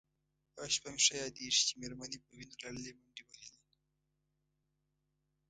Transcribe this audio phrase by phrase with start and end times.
[0.55, 3.59] یوه شپه مې ښه یادېږي چې مېرمن یې په وینو لړلې منډې وهلې.